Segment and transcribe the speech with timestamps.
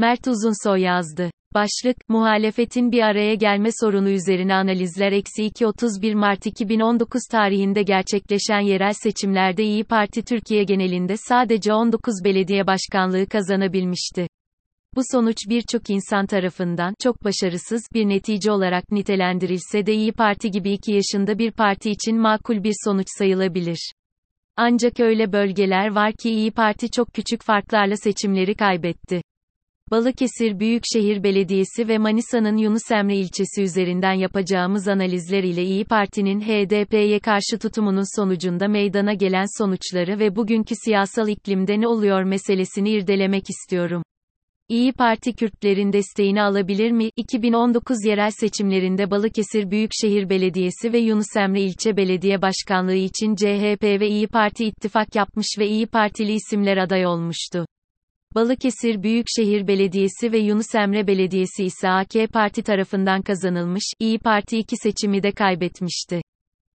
[0.00, 1.30] Mert Uzunsoy yazdı.
[1.54, 8.60] Başlık, muhalefetin bir araya gelme sorunu üzerine analizler eksi 2 31 Mart 2019 tarihinde gerçekleşen
[8.60, 14.26] yerel seçimlerde İyi Parti Türkiye genelinde sadece 19 belediye başkanlığı kazanabilmişti.
[14.96, 20.72] Bu sonuç birçok insan tarafından çok başarısız bir netice olarak nitelendirilse de İyi Parti gibi
[20.72, 23.92] 2 yaşında bir parti için makul bir sonuç sayılabilir.
[24.56, 29.22] Ancak öyle bölgeler var ki İyi Parti çok küçük farklarla seçimleri kaybetti.
[29.90, 37.20] Balıkesir Büyükşehir Belediyesi ve Manisa'nın Yunus Emre ilçesi üzerinden yapacağımız analizler ile İyi Parti'nin HDP'ye
[37.20, 44.02] karşı tutumunun sonucunda meydana gelen sonuçları ve bugünkü siyasal iklimde ne oluyor meselesini irdelemek istiyorum.
[44.68, 47.10] İyi Parti Kürtlerin desteğini alabilir mi?
[47.16, 54.08] 2019 yerel seçimlerinde Balıkesir Büyükşehir Belediyesi ve Yunus Emre İlçe Belediye Başkanlığı için CHP ve
[54.08, 57.66] İyi Parti ittifak yapmış ve İyi Partili isimler aday olmuştu.
[58.34, 64.76] Balıkesir Büyükşehir Belediyesi ve Yunus Emre Belediyesi ise AK Parti tarafından kazanılmış, İyi Parti iki
[64.76, 66.20] seçimi de kaybetmişti.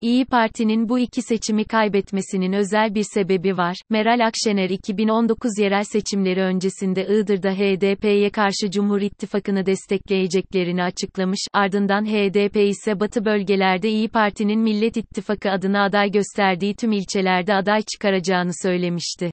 [0.00, 3.76] İyi Parti'nin bu iki seçimi kaybetmesinin özel bir sebebi var.
[3.90, 12.56] Meral Akşener 2019 yerel seçimleri öncesinde Iğdır'da HDP'ye karşı Cumhur İttifakı'nı destekleyeceklerini açıklamış, ardından HDP
[12.56, 19.30] ise batı bölgelerde İyi Parti'nin Millet İttifakı adına aday gösterdiği tüm ilçelerde aday çıkaracağını söylemişti.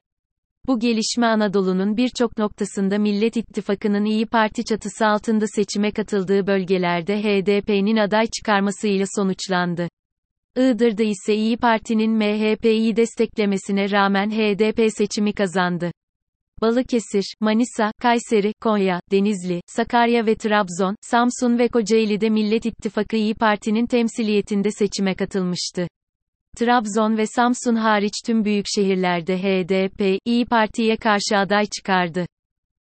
[0.67, 7.98] Bu gelişme Anadolu'nun birçok noktasında Millet İttifakı'nın İyi Parti çatısı altında seçime katıldığı bölgelerde HDP'nin
[7.98, 9.88] aday çıkarmasıyla sonuçlandı.
[10.58, 15.92] Iğdır'da ise İyi Parti'nin MHP'yi desteklemesine rağmen HDP seçimi kazandı.
[16.62, 23.86] Balıkesir, Manisa, Kayseri, Konya, Denizli, Sakarya ve Trabzon, Samsun ve Kocaeli'de Millet İttifakı İyi Parti'nin
[23.86, 25.88] temsiliyetinde seçime katılmıştı.
[26.61, 32.25] Trabzon ve Samsun hariç tüm büyük şehirlerde HDP, İyi Parti'ye karşı aday çıkardı.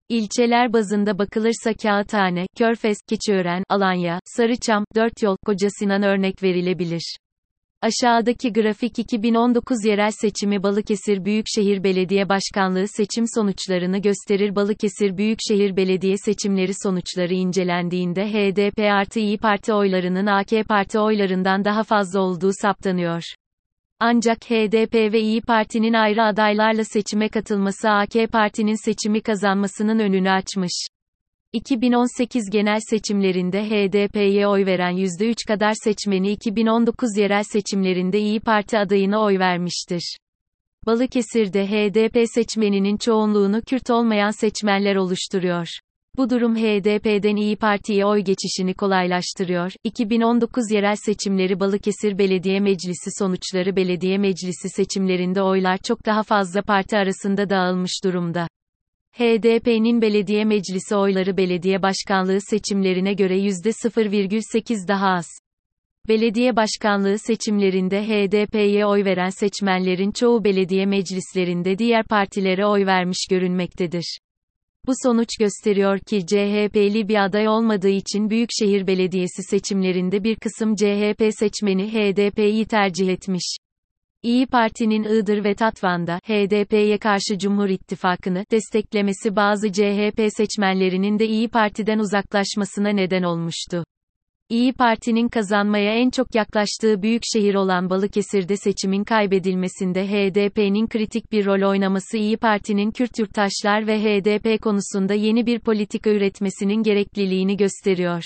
[0.10, 7.16] İlçeler bazında bakılırsa Kağıthane, Körfez, Keçiören, Alanya, Sarıçam, Dörtyol, Kocasinan örnek verilebilir.
[7.82, 14.56] Aşağıdaki grafik 2019 yerel seçimi Balıkesir Büyükşehir Belediye Başkanlığı seçim sonuçlarını gösterir.
[14.56, 21.84] Balıkesir Büyükşehir Belediye seçimleri sonuçları incelendiğinde HDP artı İyi Parti oylarının AK Parti oylarından daha
[21.84, 23.24] fazla olduğu saptanıyor.
[24.02, 30.88] Ancak HDP ve İyi Parti'nin ayrı adaylarla seçime katılması AK Parti'nin seçimi kazanmasının önünü açmış.
[31.54, 39.22] 2018 genel seçimlerinde HDP'ye oy veren %3 kadar seçmeni 2019 yerel seçimlerinde İyi Parti adayına
[39.22, 40.18] oy vermiştir.
[40.86, 45.68] Balıkesir'de HDP seçmeninin çoğunluğunu Kürt olmayan seçmenler oluşturuyor.
[46.20, 49.72] Bu durum HDP'den İyi Parti'ye oy geçişini kolaylaştırıyor.
[49.84, 56.98] 2019 yerel seçimleri Balıkesir Belediye Meclisi sonuçları belediye meclisi seçimlerinde oylar çok daha fazla parti
[56.98, 58.48] arasında dağılmış durumda.
[59.12, 65.28] HDP'nin belediye meclisi oyları belediye başkanlığı seçimlerine göre %0,8 daha az.
[66.08, 74.20] Belediye başkanlığı seçimlerinde HDP'ye oy veren seçmenlerin çoğu belediye meclislerinde diğer partilere oy vermiş görünmektedir.
[74.90, 81.30] Bu sonuç gösteriyor ki CHP'li bir aday olmadığı için Büyükşehir Belediyesi seçimlerinde bir kısım CHP
[81.40, 83.58] seçmeni HDP'yi tercih etmiş.
[84.24, 91.48] İyi Parti'nin Iğdır ve Tatvan'da HDP'ye karşı Cumhur İttifakı'nı desteklemesi bazı CHP seçmenlerinin de İyi
[91.48, 93.84] Parti'den uzaklaşmasına neden olmuştu.
[94.50, 101.46] İyi Parti'nin kazanmaya en çok yaklaştığı büyük şehir olan Balıkesir'de seçimin kaybedilmesinde HDP'nin kritik bir
[101.46, 108.24] rol oynaması İyi Parti'nin Kürt yurttaşlar ve HDP konusunda yeni bir politika üretmesinin gerekliliğini gösteriyor.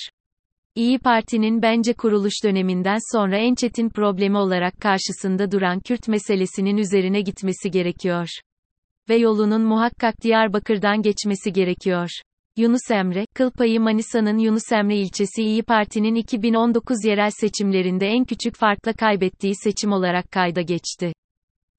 [0.75, 7.21] İyi Parti'nin bence kuruluş döneminden sonra en çetin problemi olarak karşısında duran Kürt meselesinin üzerine
[7.21, 8.27] gitmesi gerekiyor.
[9.09, 12.09] Ve yolunun muhakkak Diyarbakır'dan geçmesi gerekiyor.
[12.57, 18.93] Yunus Emre, Kılpayı Manisa'nın Yunus Emre ilçesi İyi Parti'nin 2019 yerel seçimlerinde en küçük farkla
[18.93, 21.13] kaybettiği seçim olarak kayda geçti.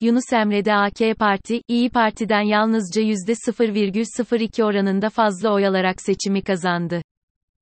[0.01, 7.01] Yunus Emre'de AK Parti, İyi Parti'den yalnızca %0,02 oranında fazla oy alarak seçimi kazandı.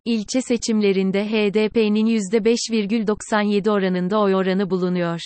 [0.06, 5.20] İlçe seçimlerinde HDP'nin %5,97 oranında oy oranı bulunuyor.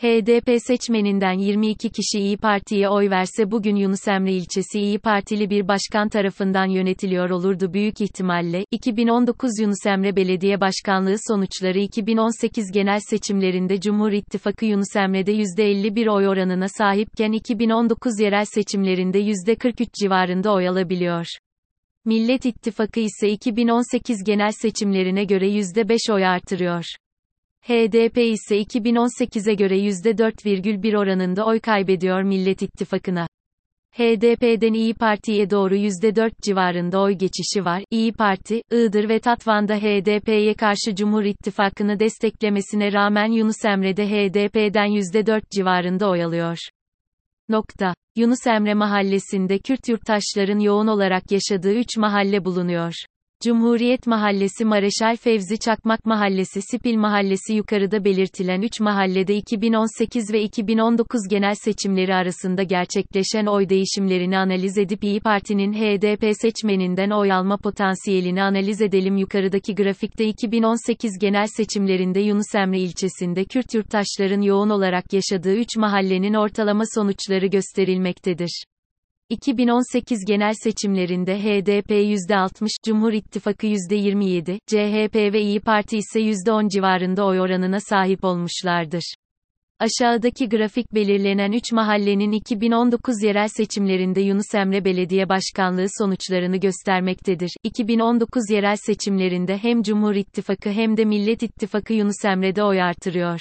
[0.00, 5.68] HDP seçmeninden 22 kişi İyi Parti'ye oy verse bugün Yunus Emre ilçesi İyi Partili bir
[5.68, 8.64] başkan tarafından yönetiliyor olurdu büyük ihtimalle.
[8.70, 16.28] 2019 Yunus Emre Belediye Başkanlığı sonuçları 2018 genel seçimlerinde Cumhur İttifakı Yunus Emre'de %51 oy
[16.28, 21.26] oranına sahipken 2019 yerel seçimlerinde %43 civarında oy alabiliyor.
[22.04, 26.84] Millet İttifakı ise 2018 genel seçimlerine göre %5 oy artırıyor.
[27.70, 33.26] HDP ise 2018'e göre %4,1 oranında oy kaybediyor Millet İttifakı'na.
[33.92, 37.82] HDP'den İyi Parti'ye doğru %4 civarında oy geçişi var.
[37.90, 45.42] İyi Parti, Iğdır ve Tatvan'da HDP'ye karşı Cumhur İttifakı'nı desteklemesine rağmen Yunus Emre'de HDP'den %4
[45.50, 46.58] civarında oy alıyor.
[47.48, 47.94] Nokta.
[48.16, 52.92] Yunus Emre mahallesinde Kürt yurttaşların yoğun olarak yaşadığı 3 mahalle bulunuyor.
[53.44, 61.20] Cumhuriyet Mahallesi Mareşal Fevzi Çakmak Mahallesi Sipil Mahallesi yukarıda belirtilen 3 mahallede 2018 ve 2019
[61.30, 68.42] genel seçimleri arasında gerçekleşen oy değişimlerini analiz edip İyi Parti'nin HDP seçmeninden oy alma potansiyelini
[68.42, 69.16] analiz edelim.
[69.16, 76.34] Yukarıdaki grafikte 2018 genel seçimlerinde Yunus Emre ilçesinde Kürt yurttaşların yoğun olarak yaşadığı 3 mahallenin
[76.34, 78.64] ortalama sonuçları gösterilmektedir.
[79.30, 87.26] 2018 genel seçimlerinde HDP %60, Cumhur İttifakı %27, CHP ve İyi Parti ise %10 civarında
[87.26, 89.14] oy oranına sahip olmuşlardır.
[89.78, 97.50] Aşağıdaki grafik belirlenen 3 mahallenin 2019 yerel seçimlerinde Yunus Emre Belediye Başkanlığı sonuçlarını göstermektedir.
[97.64, 103.40] 2019 yerel seçimlerinde hem Cumhur İttifakı hem de Millet İttifakı Yunus Emre'de oy artırıyor.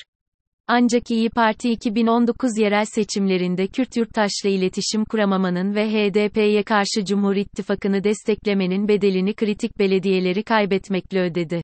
[0.68, 8.04] Ancak İyi Parti 2019 yerel seçimlerinde Kürt yurttaşla iletişim kuramamanın ve HDP'ye karşı Cumhur İttifakı'nı
[8.04, 11.62] desteklemenin bedelini kritik belediyeleri kaybetmekle ödedi.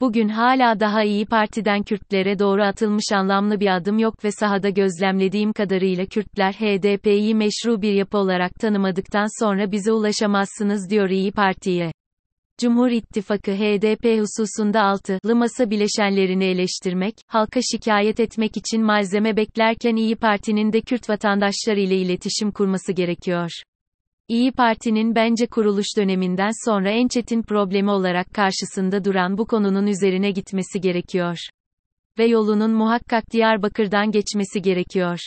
[0.00, 5.52] Bugün hala daha İyi Parti'den Kürtlere doğru atılmış anlamlı bir adım yok ve sahada gözlemlediğim
[5.52, 11.92] kadarıyla Kürtler HDP'yi meşru bir yapı olarak tanımadıktan sonra bize ulaşamazsınız diyor İyi Parti'ye.
[12.60, 20.16] Cumhur İttifakı HDP hususunda altılı masa bileşenlerini eleştirmek, halka şikayet etmek için malzeme beklerken İyi
[20.16, 23.50] Parti'nin de Kürt vatandaşları ile iletişim kurması gerekiyor.
[24.28, 30.30] İyi Parti'nin bence kuruluş döneminden sonra en çetin problemi olarak karşısında duran bu konunun üzerine
[30.30, 31.38] gitmesi gerekiyor.
[32.18, 35.18] Ve yolunun muhakkak Diyarbakır'dan geçmesi gerekiyor.